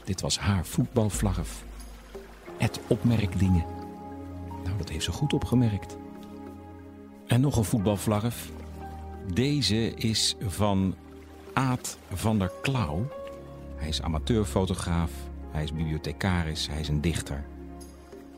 Dit 0.04 0.22
was 0.22 0.40
haar 0.40 0.66
voetbalvlarf. 0.66 1.64
Het 2.58 2.80
opmerkdingen. 2.88 3.66
Nou, 4.64 4.78
dat 4.78 4.90
heeft 4.90 5.04
ze 5.04 5.12
goed 5.12 5.34
opgemerkt. 5.34 5.98
En 7.28 7.42
nog 7.42 7.58
een 7.58 7.64
voetbalvlarf. 7.64 8.52
Deze 9.34 9.94
is 9.94 10.36
van 10.48 10.96
Aad 11.54 11.98
van 12.14 12.40
der 12.40 12.52
Klauw. 12.62 13.12
Hij 13.76 13.88
is 13.88 14.02
amateurfotograaf, 14.02 15.12
hij 15.52 15.64
is 15.64 15.74
bibliothecaris, 15.74 16.68
hij 16.68 16.80
is 16.80 16.88
een 16.88 17.02
dichter. 17.02 17.46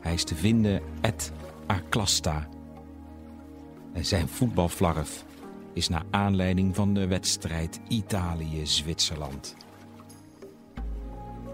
Hij 0.00 0.14
is 0.14 0.24
te 0.24 0.34
vinden 0.34 0.82
at 1.00 1.32
Aclasta. 1.66 2.48
En 3.92 4.04
zijn 4.04 4.28
voetbalvlarf 4.28 5.24
is 5.74 5.88
naar 5.88 6.04
aanleiding 6.10 6.74
van 6.74 6.94
de 6.94 7.06
wedstrijd 7.06 7.80
Italië-Zwitserland. 7.88 9.56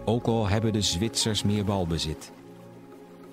Ook 0.05 0.25
al 0.25 0.47
hebben 0.47 0.73
de 0.73 0.81
Zwitsers 0.81 1.43
meer 1.43 1.65
balbezit. 1.65 2.31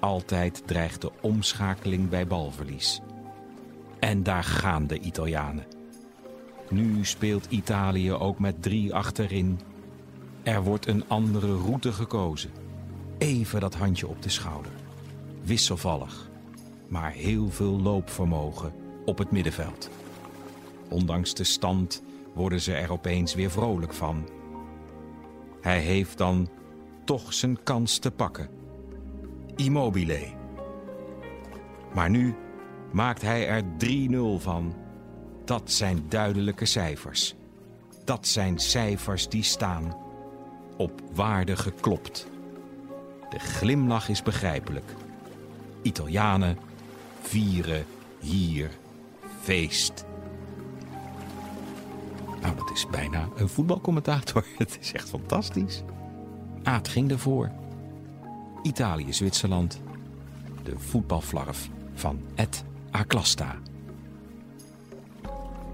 Altijd 0.00 0.62
dreigt 0.66 1.00
de 1.00 1.11
omschakeling 1.21 2.09
bij 2.09 2.26
balverlies. 2.26 3.00
En 3.99 4.23
daar 4.23 4.45
gaan 4.45 4.87
de 4.87 5.00
Italianen. 5.00 5.64
Nu 6.71 7.04
speelt 7.04 7.47
Italië 7.49 8.12
ook 8.12 8.38
met 8.38 8.62
drie 8.62 8.95
achterin. 8.95 9.61
Er 10.42 10.62
wordt 10.62 10.87
een 10.87 11.09
andere 11.09 11.57
route 11.57 11.92
gekozen. 11.92 12.50
Even 13.18 13.61
dat 13.61 13.75
handje 13.75 14.09
op 14.09 14.23
de 14.23 14.28
schouder. 14.28 14.73
Wisselvallig, 15.42 16.30
maar 16.88 17.11
heel 17.11 17.50
veel 17.50 17.80
loopvermogen 17.80 18.73
op 19.04 19.18
het 19.18 19.30
middenveld. 19.30 19.90
Ondanks 20.88 21.35
de 21.35 21.45
stand 21.45 22.02
worden 22.35 22.61
ze 22.61 22.75
er 22.75 22.92
opeens 22.92 23.35
weer 23.35 23.50
vrolijk 23.50 23.92
van. 23.92 24.28
Hij 25.61 25.80
heeft 25.80 26.18
dan 26.18 26.49
toch 27.04 27.35
zijn 27.35 27.62
kans 27.62 27.99
te 27.99 28.11
pakken. 28.11 28.49
Immobile. 29.57 30.26
Maar 31.95 32.11
nu 32.11 32.35
maakt 32.92 33.23
hij 33.23 33.49
er 33.49 33.62
3-0 33.62 34.42
van. 34.42 34.75
Dat 35.45 35.71
zijn 35.71 36.04
duidelijke 36.09 36.64
cijfers. 36.64 37.35
Dat 38.04 38.26
zijn 38.26 38.59
cijfers 38.59 39.28
die 39.28 39.42
staan 39.42 39.97
op 40.76 41.02
waarde 41.14 41.57
geklopt. 41.57 42.28
De 43.30 43.38
glimlach 43.38 44.09
is 44.09 44.23
begrijpelijk. 44.23 44.95
Italianen 45.83 46.59
vieren 47.21 47.85
hier 48.21 48.71
feest. 49.40 50.04
Is 52.79 52.87
bijna 52.87 53.29
een 53.37 53.49
voetbalcommentator. 53.49 54.45
Het 54.57 54.79
is 54.81 54.93
echt 54.93 55.09
fantastisch. 55.09 55.83
Aad 56.62 56.88
ging 56.88 57.11
ervoor. 57.11 57.51
Italië, 58.62 59.12
Zwitserland. 59.12 59.81
De 60.62 60.79
voetbalflarf 60.79 61.69
van 61.95 62.21
Ed 62.35 62.64
Aclasta. 62.91 63.57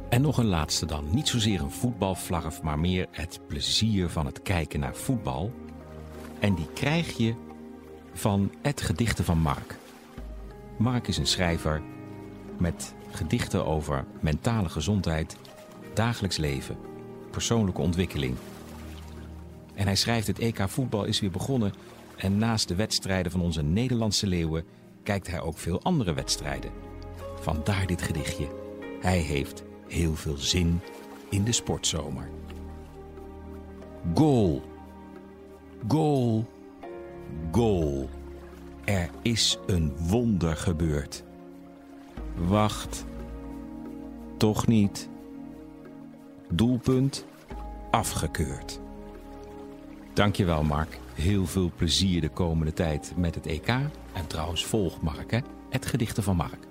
En 0.08 0.22
nog 0.22 0.38
een 0.38 0.46
laatste 0.46 0.86
dan. 0.86 1.04
Niet 1.10 1.28
zozeer 1.28 1.60
een 1.60 1.70
voetbalflarf, 1.70 2.62
maar 2.62 2.78
meer 2.78 3.06
het 3.10 3.40
plezier 3.46 4.08
van 4.08 4.26
het 4.26 4.42
kijken 4.42 4.80
naar 4.80 4.94
voetbal. 4.94 5.52
En 6.38 6.54
die 6.54 6.68
krijg 6.74 7.16
je 7.16 7.34
van 8.12 8.52
het 8.62 8.80
Gedichten 8.80 9.24
van 9.24 9.38
Mark. 9.38 9.76
Mark 10.76 11.08
is 11.08 11.16
een 11.16 11.26
schrijver 11.26 11.82
met 12.58 12.94
gedichten 13.10 13.66
over 13.66 14.04
mentale 14.20 14.68
gezondheid, 14.68 15.36
dagelijks 15.94 16.36
leven, 16.36 16.92
persoonlijke 17.34 17.80
ontwikkeling. 17.80 18.36
En 19.74 19.86
hij 19.86 19.96
schrijft: 19.96 20.26
Het 20.26 20.38
EK 20.38 20.68
voetbal 20.68 21.04
is 21.04 21.20
weer 21.20 21.30
begonnen. 21.30 21.72
En 22.16 22.38
naast 22.38 22.68
de 22.68 22.74
wedstrijden 22.74 23.32
van 23.32 23.40
onze 23.40 23.62
Nederlandse 23.62 24.26
leeuwen 24.26 24.64
kijkt 25.02 25.30
hij 25.30 25.40
ook 25.40 25.58
veel 25.58 25.82
andere 25.82 26.14
wedstrijden. 26.14 26.70
Vandaar 27.40 27.86
dit 27.86 28.02
gedichtje. 28.02 28.48
Hij 29.00 29.18
heeft 29.18 29.62
heel 29.88 30.14
veel 30.14 30.36
zin 30.36 30.80
in 31.30 31.44
de 31.44 31.52
sportzomer. 31.52 32.28
Goal. 34.14 34.62
Goal. 35.88 36.46
Goal. 37.52 38.08
Er 38.84 39.10
is 39.22 39.58
een 39.66 39.92
wonder 39.96 40.56
gebeurd. 40.56 41.24
Wacht. 42.34 43.04
Toch 44.36 44.66
niet. 44.66 45.08
Doelpunt 46.48 47.24
afgekeurd. 47.90 48.80
Dankjewel 50.12 50.62
Mark. 50.62 50.98
Heel 51.14 51.46
veel 51.46 51.70
plezier 51.76 52.20
de 52.20 52.28
komende 52.28 52.72
tijd 52.72 53.12
met 53.16 53.34
het 53.34 53.46
EK. 53.46 53.68
En 54.12 54.26
trouwens 54.26 54.64
volg 54.64 55.00
Mark 55.00 55.30
hè. 55.30 55.38
Het 55.70 55.86
gedichten 55.86 56.22
van 56.22 56.36
Mark. 56.36 56.66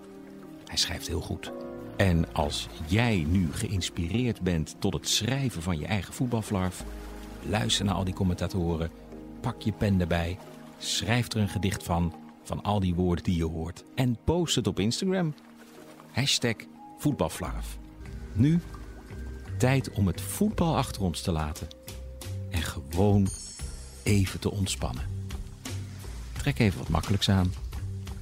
Hij 0.66 0.78
schrijft 0.78 1.08
heel 1.08 1.22
goed. 1.22 1.52
En 1.96 2.34
als 2.34 2.68
jij 2.88 3.26
nu 3.30 3.54
geïnspireerd 3.54 4.42
bent 4.42 4.76
tot 4.80 4.94
het 4.94 5.10
schrijven 5.10 5.62
van 5.62 5.80
je 5.80 5.86
eigen 5.86 6.14
voetbalflarf, 6.14 6.84
luister 7.50 7.86
naar 7.86 7.96
al 7.96 8.04
die 8.04 8.14
commentatoren, 8.14 8.92
pak 9.42 9.62
je 9.62 9.72
pen 9.72 10.02
erbij, 10.02 10.38
schrijf 10.78 11.34
er 11.34 11.40
een 11.40 11.50
gedicht 11.50 11.84
van, 11.84 12.14
van 12.44 12.64
al 12.64 12.80
die 12.80 12.96
woorden 12.96 13.24
die 13.24 13.38
je 13.38 13.46
hoort 13.46 13.84
en 13.96 14.18
post 14.24 14.56
het 14.56 14.68
op 14.68 14.80
Instagram. 14.80 15.34
Hashtag 16.12 16.56
voetbalflarf. 16.98 17.78
Nu 18.34 18.60
tijd 19.58 19.92
om 19.92 20.08
het 20.08 20.22
voetbal 20.22 20.78
achter 20.78 21.02
ons 21.02 21.22
te 21.22 21.32
laten 21.32 21.68
en 22.50 22.62
gewoon 22.62 23.28
even 24.04 24.40
te 24.40 24.52
ontspannen. 24.52 25.04
Trek 26.38 26.60
even 26.60 26.80
wat 26.80 26.90
makkelijks 26.90 27.30
aan 27.30 27.54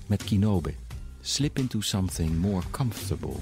met 0.07 0.23
Kinobe. 0.23 0.73
Slip 1.21 1.57
into 1.57 1.81
something 1.81 2.39
more 2.39 2.63
comfortable. 2.71 3.35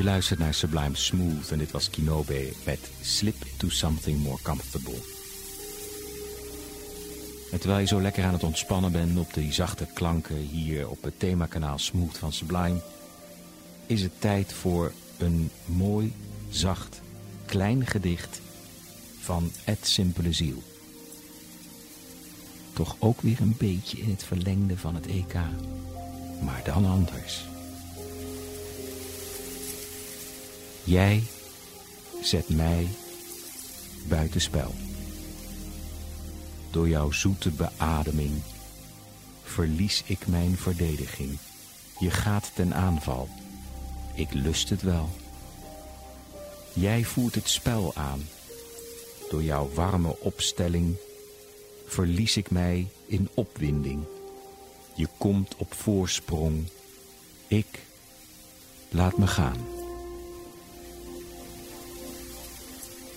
Je 0.00 0.06
luistert 0.06 0.38
naar 0.38 0.54
Sublime 0.54 0.96
Smooth 0.96 1.50
en 1.50 1.58
dit 1.58 1.70
was 1.70 1.90
Kinobe 1.90 2.52
met 2.64 2.90
Slip 3.00 3.34
to 3.56 3.68
Something 3.68 4.22
More 4.22 4.42
Comfortable. 4.42 4.98
En 7.52 7.58
terwijl 7.58 7.80
je 7.80 7.86
zo 7.86 8.00
lekker 8.00 8.24
aan 8.24 8.32
het 8.32 8.42
ontspannen 8.42 8.92
bent 8.92 9.18
op 9.18 9.34
die 9.34 9.52
zachte 9.52 9.86
klanken 9.94 10.36
hier 10.36 10.88
op 10.88 11.02
het 11.02 11.18
themakanaal 11.18 11.78
Smooth 11.78 12.18
van 12.18 12.32
Sublime, 12.32 12.80
is 13.86 14.02
het 14.02 14.20
tijd 14.20 14.52
voor 14.52 14.92
een 15.18 15.50
mooi, 15.64 16.12
zacht, 16.50 17.00
klein 17.46 17.86
gedicht 17.86 18.40
van 19.20 19.50
Ed 19.64 19.86
Simpele 19.86 20.32
Ziel. 20.32 20.62
Toch 22.72 22.96
ook 22.98 23.20
weer 23.20 23.40
een 23.40 23.56
beetje 23.58 23.98
in 23.98 24.10
het 24.10 24.24
verlengde 24.24 24.76
van 24.76 24.94
het 24.94 25.06
EK, 25.06 25.34
maar 26.42 26.60
dan 26.64 26.84
anders. 26.86 27.49
Jij 30.90 31.22
zet 32.22 32.48
mij 32.48 32.88
buitenspel. 34.08 34.74
Door 36.70 36.88
jouw 36.88 37.10
zoete 37.10 37.50
beademing 37.50 38.42
verlies 39.42 40.02
ik 40.06 40.26
mijn 40.26 40.56
verdediging. 40.56 41.38
Je 41.98 42.10
gaat 42.10 42.50
ten 42.54 42.74
aanval. 42.74 43.28
Ik 44.14 44.32
lust 44.32 44.68
het 44.68 44.82
wel. 44.82 45.08
Jij 46.72 47.04
voert 47.04 47.34
het 47.34 47.48
spel 47.48 47.94
aan. 47.94 48.28
Door 49.28 49.42
jouw 49.42 49.70
warme 49.74 50.16
opstelling 50.20 50.96
verlies 51.86 52.36
ik 52.36 52.50
mij 52.50 52.88
in 53.06 53.28
opwinding. 53.34 54.04
Je 54.94 55.08
komt 55.18 55.56
op 55.56 55.74
voorsprong. 55.74 56.68
Ik 57.48 57.80
laat 58.88 59.18
me 59.18 59.26
gaan. 59.26 59.79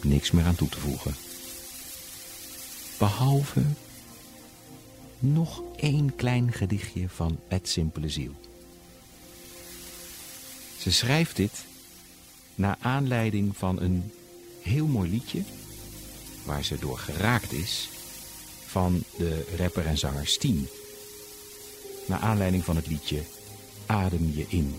Niks 0.03 0.31
meer 0.31 0.45
aan 0.45 0.55
toe 0.55 0.69
te 0.69 0.79
voegen. 0.79 1.15
Behalve 2.97 3.63
nog 5.19 5.61
één 5.75 6.15
klein 6.15 6.51
gedichtje 6.51 7.09
van 7.09 7.39
Het 7.47 7.67
Simpele 7.67 8.09
Ziel. 8.09 8.33
Ze 10.79 10.91
schrijft 10.91 11.35
dit 11.35 11.65
naar 12.55 12.77
aanleiding 12.79 13.57
van 13.57 13.81
een 13.81 14.11
heel 14.61 14.87
mooi 14.87 15.09
liedje... 15.09 15.43
waar 16.45 16.63
ze 16.63 16.77
door 16.79 16.97
geraakt 16.97 17.51
is 17.51 17.89
van 18.65 19.03
de 19.17 19.55
rapper 19.57 19.85
en 19.85 19.97
zanger 19.97 20.27
Steen. 20.27 20.67
Naar 22.07 22.19
aanleiding 22.19 22.63
van 22.63 22.75
het 22.75 22.87
liedje 22.87 23.21
Adem 23.85 24.31
je 24.35 24.45
in. 24.47 24.75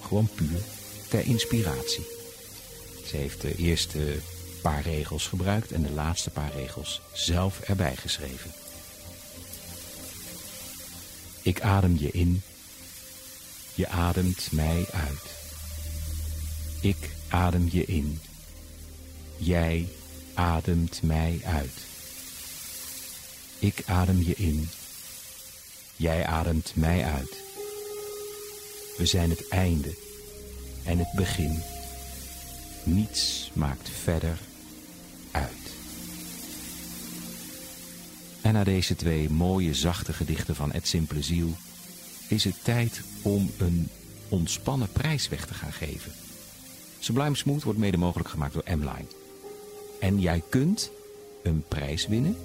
Gewoon 0.00 0.28
puur 0.34 0.60
ter 1.08 1.26
inspiratie. 1.26 2.15
Ze 3.06 3.16
heeft 3.16 3.40
de 3.40 3.56
eerste 3.56 4.18
paar 4.62 4.82
regels 4.82 5.26
gebruikt 5.26 5.72
en 5.72 5.82
de 5.82 5.90
laatste 5.90 6.30
paar 6.30 6.52
regels 6.54 7.00
zelf 7.12 7.60
erbij 7.60 7.96
geschreven. 7.96 8.50
Ik 11.42 11.60
adem 11.60 11.96
je 11.98 12.10
in, 12.10 12.42
je 13.74 13.88
ademt 13.88 14.52
mij 14.52 14.86
uit. 14.92 15.34
Ik 16.80 17.10
adem 17.28 17.68
je 17.70 17.84
in, 17.84 18.20
jij 19.36 19.88
ademt 20.34 21.02
mij 21.02 21.40
uit. 21.44 21.86
Ik 23.58 23.82
adem 23.86 24.22
je 24.22 24.34
in, 24.34 24.68
jij 25.96 26.26
ademt 26.26 26.72
mij 26.74 27.04
uit. 27.04 27.36
We 28.96 29.06
zijn 29.06 29.30
het 29.30 29.48
einde 29.48 29.94
en 30.84 30.98
het 30.98 31.12
begin. 31.14 31.75
Niets 32.86 33.50
maakt 33.52 33.88
verder 33.90 34.38
uit. 35.30 35.74
En 38.42 38.52
na 38.52 38.64
deze 38.64 38.96
twee 38.96 39.30
mooie 39.30 39.74
zachte 39.74 40.12
gedichten 40.12 40.54
van 40.54 40.72
Ed 40.72 40.86
Simple 40.86 41.22
Ziel... 41.22 41.48
is 42.28 42.44
het 42.44 42.64
tijd 42.64 43.02
om 43.22 43.50
een 43.58 43.88
ontspannen 44.28 44.88
prijs 44.92 45.28
weg 45.28 45.46
te 45.46 45.54
gaan 45.54 45.72
geven. 45.72 46.12
Sublime 46.98 47.36
Smooth 47.36 47.62
wordt 47.62 47.78
mede 47.78 47.96
mogelijk 47.96 48.28
gemaakt 48.28 48.52
door 48.52 48.76
M-Line. 48.76 49.06
En 50.00 50.20
jij 50.20 50.42
kunt 50.48 50.90
een 51.42 51.64
prijs 51.68 52.06
winnen 52.06 52.36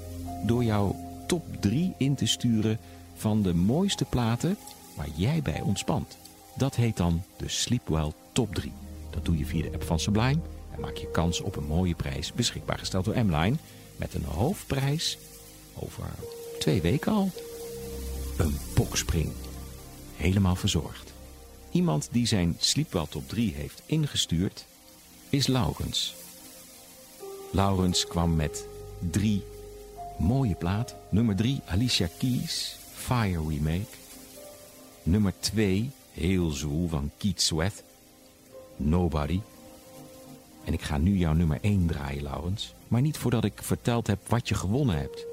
door 0.45 0.63
jouw 0.63 0.95
top 1.27 1.45
3 1.59 1.93
in 1.97 2.15
te 2.15 2.25
sturen 2.25 2.79
van 3.15 3.41
de 3.41 3.53
mooiste 3.53 4.05
platen 4.05 4.57
waar 4.95 5.09
jij 5.15 5.41
bij 5.41 5.61
ontspant. 5.61 6.17
Dat 6.57 6.75
heet 6.75 6.97
dan 6.97 7.23
de 7.37 7.47
Sleepwell 7.47 8.11
Top 8.31 8.55
3. 8.55 8.71
Dat 9.11 9.25
doe 9.25 9.37
je 9.37 9.45
via 9.45 9.61
de 9.61 9.73
app 9.73 9.83
van 9.83 9.99
Sublime 9.99 10.39
en 10.71 10.79
maak 10.79 10.95
je 10.95 11.11
kans 11.11 11.41
op 11.41 11.55
een 11.55 11.67
mooie 11.67 11.95
prijs 11.95 12.33
beschikbaar 12.33 12.77
gesteld 12.77 13.05
door 13.05 13.25
M-Line. 13.25 13.55
Met 13.95 14.13
een 14.13 14.23
hoofdprijs 14.23 15.17
over 15.73 16.05
twee 16.59 16.81
weken 16.81 17.11
al. 17.11 17.31
Een 18.37 18.57
bokspring. 18.75 19.31
Helemaal 20.15 20.55
verzorgd. 20.55 21.13
Iemand 21.71 22.09
die 22.11 22.27
zijn 22.27 22.55
Sleepwell 22.59 23.05
Top 23.09 23.29
3 23.29 23.53
heeft 23.53 23.81
ingestuurd 23.85 24.65
is 25.29 25.47
Laurens. 25.47 26.15
Laurens 27.51 28.07
kwam 28.07 28.35
met 28.35 28.67
drie 29.11 29.43
mooie 30.17 30.55
plaat. 30.55 30.95
Nummer 31.09 31.35
3 31.35 31.61
Alicia 31.65 32.07
Keys, 32.17 32.77
Fire 32.93 33.47
Remake. 33.47 33.95
Nummer 35.03 35.33
2 35.39 35.91
heel 36.11 36.49
zoel 36.49 36.87
van 36.87 37.11
Keith 37.17 37.41
Sweat, 37.41 37.83
Nobody. 38.83 39.41
En 40.63 40.73
ik 40.73 40.81
ga 40.81 40.97
nu 40.97 41.17
jouw 41.17 41.33
nummer 41.33 41.57
1 41.61 41.85
draaien, 41.87 42.23
Laurens. 42.23 42.73
Maar 42.87 43.01
niet 43.01 43.17
voordat 43.17 43.43
ik 43.43 43.63
verteld 43.63 44.07
heb 44.07 44.19
wat 44.27 44.47
je 44.47 44.55
gewonnen 44.55 44.97
hebt. 44.97 45.25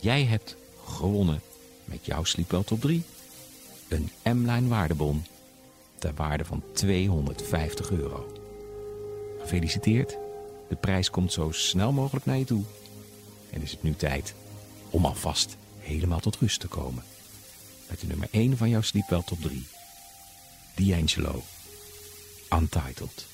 Jij 0.00 0.24
hebt 0.24 0.56
gewonnen 0.84 1.40
met 1.84 2.06
jouw 2.06 2.24
Sleepwell 2.24 2.62
Top 2.62 2.80
3 2.80 3.04
een 3.88 4.10
M-Line 4.22 4.68
waardebon 4.68 5.24
ter 5.98 6.14
waarde 6.14 6.44
van 6.44 6.62
250 6.72 7.90
euro. 7.90 8.32
Gefeliciteerd, 9.40 10.16
de 10.68 10.76
prijs 10.76 11.10
komt 11.10 11.32
zo 11.32 11.50
snel 11.50 11.92
mogelijk 11.92 12.26
naar 12.26 12.36
je 12.36 12.44
toe. 12.44 12.62
En 13.50 13.62
is 13.62 13.70
het 13.70 13.82
nu 13.82 13.94
tijd 13.94 14.34
om 14.90 15.04
alvast 15.04 15.56
helemaal 15.78 16.20
tot 16.20 16.36
rust 16.36 16.60
te 16.60 16.68
komen. 16.68 17.04
Met 17.88 18.00
de 18.00 18.06
nummer 18.06 18.28
1 18.30 18.56
van 18.56 18.68
jouw 18.68 18.80
Sleepwell 18.80 19.22
Top 19.22 19.40
3. 19.40 19.66
D'Angelo. 20.74 21.42
Untitled. 22.50 23.24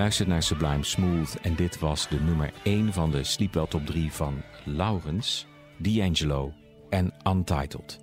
Luistert 0.00 0.28
naar 0.28 0.42
Sublime 0.42 0.84
Smooth 0.84 1.34
en 1.40 1.56
dit 1.56 1.78
was 1.78 2.08
de 2.08 2.20
nummer 2.20 2.52
1 2.62 2.92
van 2.92 3.10
de 3.10 3.24
Sleepwell 3.24 3.66
Top 3.66 3.86
3 3.86 4.12
van 4.12 4.42
Laurens, 4.64 5.46
D'Angelo 5.78 6.52
en 6.90 7.12
Untitled. 7.28 7.98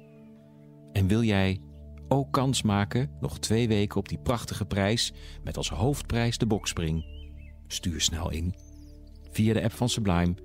En 0.92 1.08
wil 1.08 1.24
jij 1.24 1.62
ook 2.08 2.32
kans 2.32 2.62
maken, 2.62 3.12
nog 3.20 3.40
twee 3.40 3.68
weken 3.68 3.98
op 3.98 4.10
die 4.10 4.18
prachtige 4.18 4.66
prijs, 4.66 5.14
met 5.44 5.58
als 5.58 5.70
hoofdprijs 5.70 6.38
de 6.38 6.46
bokspring? 6.46 7.06
Stuur 7.68 8.02
snel 8.02 8.32
in, 8.32 8.56
via 9.32 9.54
de 9.54 9.64
app 9.64 9.74
van 9.74 9.90
Sublime, 9.90 10.36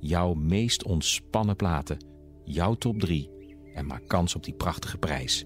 jouw 0.00 0.34
meest 0.34 0.84
ontspannen 0.84 1.56
platen, 1.56 2.04
jouw 2.44 2.74
top 2.74 2.98
3 2.98 3.30
en 3.74 3.86
maak 3.86 4.08
kans 4.08 4.34
op 4.34 4.44
die 4.44 4.54
prachtige 4.54 4.98
prijs. 4.98 5.44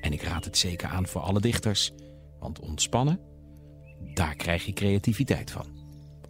En 0.00 0.12
ik 0.12 0.22
raad 0.22 0.44
het 0.44 0.56
zeker 0.56 0.88
aan 0.88 1.06
voor 1.06 1.20
alle 1.20 1.40
dichters, 1.40 1.92
want 2.38 2.60
ontspannen 2.60 3.28
daar 4.14 4.34
krijg 4.34 4.66
je 4.66 4.72
creativiteit 4.72 5.50
van. 5.50 5.66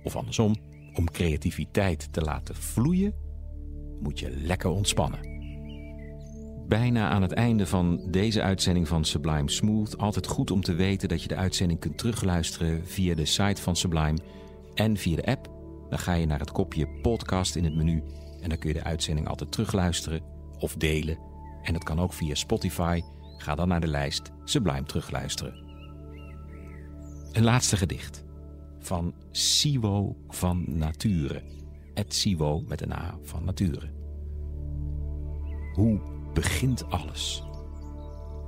Of 0.03 0.17
andersom, 0.17 0.57
om 0.95 1.11
creativiteit 1.11 2.13
te 2.13 2.21
laten 2.21 2.55
vloeien, 2.55 3.15
moet 4.01 4.19
je 4.19 4.31
lekker 4.31 4.71
ontspannen. 4.71 5.37
Bijna 6.69 7.09
aan 7.09 7.23
het 7.23 7.33
einde 7.33 7.67
van 7.67 8.11
deze 8.11 8.43
uitzending 8.43 8.89
van 8.89 9.05
Sublime 9.05 9.51
Smooth. 9.51 9.99
Altijd 9.99 10.27
goed 10.27 10.51
om 10.51 10.61
te 10.61 10.75
weten 10.75 11.09
dat 11.09 11.23
je 11.23 11.29
de 11.29 11.37
uitzending 11.37 11.81
kunt 11.81 11.99
terugluisteren 11.99 12.87
via 12.87 13.15
de 13.15 13.25
site 13.25 13.63
van 13.63 13.77
Sublime 13.77 14.19
en 14.75 14.97
via 14.97 15.17
de 15.17 15.27
app. 15.27 15.51
Dan 15.89 15.99
ga 15.99 16.13
je 16.13 16.27
naar 16.27 16.39
het 16.39 16.53
kopje 16.53 16.89
podcast 17.03 17.57
in 17.57 17.65
het 17.65 17.75
menu 17.75 18.03
en 18.41 18.49
dan 18.49 18.59
kun 18.59 18.69
je 18.69 18.75
de 18.75 18.85
uitzending 18.85 19.29
altijd 19.29 19.53
terugluisteren 19.53 20.23
of 20.59 20.75
delen. 20.75 21.19
En 21.63 21.73
dat 21.73 21.85
kan 21.85 22.01
ook 22.01 22.13
via 22.13 22.35
Spotify. 22.35 23.01
Ga 23.39 23.55
dan 23.55 23.69
naar 23.69 23.81
de 23.81 23.87
lijst 23.87 24.31
Sublime 24.45 24.85
terugluisteren. 24.85 25.68
Een 27.33 27.45
laatste 27.45 27.77
gedicht 27.77 28.25
van 28.79 29.15
Siwo 29.31 30.17
van 30.29 30.65
Nature. 30.67 31.43
Het 31.95 32.15
Siwo 32.15 32.61
met 32.69 32.81
een 32.81 32.93
A 32.93 33.19
van 33.23 33.45
Nature. 33.45 33.91
Hoe 35.75 36.01
begint 36.33 36.91
alles? 36.91 37.43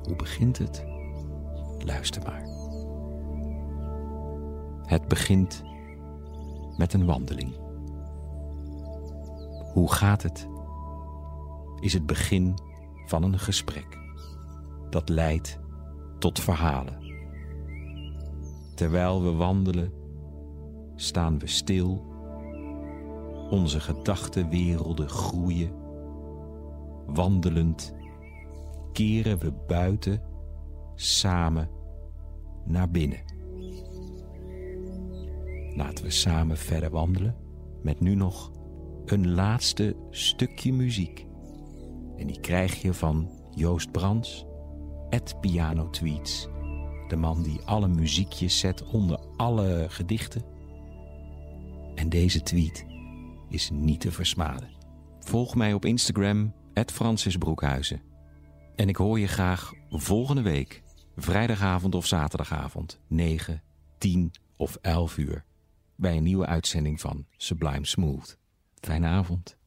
Hoe 0.02 0.16
begint 0.16 0.58
het? 0.58 0.84
Luister 1.78 2.22
maar. 2.22 2.42
Het 4.86 5.08
begint 5.08 5.62
met 6.76 6.92
een 6.92 7.06
wandeling. 7.06 7.56
Hoe 9.72 9.92
gaat 9.92 10.22
het? 10.22 10.48
Is 11.80 11.92
het 11.92 12.06
begin 12.06 12.54
van 13.06 13.22
een 13.22 13.38
gesprek 13.38 13.98
dat 14.90 15.08
leidt 15.08 15.58
tot 16.18 16.40
verhalen 16.40 17.09
Terwijl 18.80 19.22
we 19.22 19.32
wandelen, 19.32 19.92
staan 20.94 21.38
we 21.38 21.46
stil. 21.46 22.04
Onze 23.50 23.80
gedachtenwerelden 23.80 25.08
groeien. 25.08 25.70
Wandelend 27.06 27.94
keren 28.92 29.38
we 29.38 29.52
buiten 29.66 30.22
samen 30.94 31.70
naar 32.64 32.90
binnen. 32.90 33.22
Laten 35.76 36.04
we 36.04 36.10
samen 36.10 36.56
verder 36.56 36.90
wandelen 36.90 37.36
met 37.82 38.00
nu 38.00 38.14
nog 38.14 38.50
een 39.04 39.30
laatste 39.30 39.96
stukje 40.10 40.72
muziek. 40.72 41.26
En 42.16 42.26
die 42.26 42.40
krijg 42.40 42.82
je 42.82 42.94
van 42.94 43.30
Joost 43.50 43.90
Brands, 43.90 44.46
at 45.10 45.40
Piano 45.40 45.90
Tweets 45.90 46.48
de 47.10 47.16
man 47.16 47.42
die 47.42 47.60
alle 47.64 47.88
muziekjes 47.88 48.58
zet 48.58 48.84
onder 48.84 49.18
alle 49.36 49.86
gedichten. 49.88 50.44
En 51.94 52.08
deze 52.08 52.42
tweet 52.42 52.86
is 53.48 53.70
niet 53.70 54.00
te 54.00 54.12
versmaden. 54.12 54.70
Volg 55.20 55.54
mij 55.54 55.72
op 55.72 55.84
Instagram, 55.84 56.54
Francis 56.86 57.36
Broekhuizen. 57.36 58.02
En 58.76 58.88
ik 58.88 58.96
hoor 58.96 59.18
je 59.18 59.26
graag 59.26 59.72
volgende 59.88 60.42
week, 60.42 60.82
vrijdagavond 61.16 61.94
of 61.94 62.06
zaterdagavond, 62.06 63.00
9, 63.06 63.62
10 63.98 64.32
of 64.56 64.78
11 64.80 65.18
uur, 65.18 65.44
bij 65.96 66.16
een 66.16 66.22
nieuwe 66.22 66.46
uitzending 66.46 67.00
van 67.00 67.26
Sublime 67.36 67.86
Smooth. 67.86 68.38
Fijne 68.80 69.06
avond. 69.06 69.58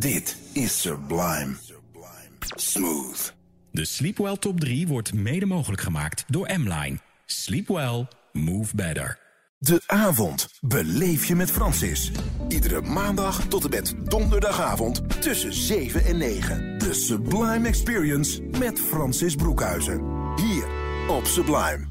Dit 0.00 0.36
is 0.52 0.80
Sublime. 0.80 1.54
Smooth. 2.54 3.34
De 3.70 3.84
Sleepwell 3.84 4.36
Top 4.36 4.60
3 4.60 4.86
wordt 4.86 5.14
mede 5.14 5.46
mogelijk 5.46 5.82
gemaakt 5.82 6.24
door 6.26 6.50
M-Line. 6.58 6.98
Sleep 7.26 7.68
well, 7.68 8.08
move 8.32 8.76
better. 8.76 9.18
De 9.58 9.82
avond 9.86 10.48
beleef 10.60 11.24
je 11.24 11.34
met 11.34 11.50
Francis. 11.50 12.10
Iedere 12.48 12.80
maandag 12.80 13.46
tot 13.48 13.64
en 13.64 13.70
met 13.70 13.94
donderdagavond 14.04 15.22
tussen 15.22 15.52
7 15.52 16.04
en 16.04 16.16
9. 16.16 16.78
De 16.78 16.94
Sublime 16.94 17.68
Experience 17.68 18.42
met 18.42 18.80
Francis 18.80 19.34
Broekhuizen. 19.34 20.00
Hier 20.36 20.68
op 21.08 21.24
Sublime. 21.24 21.89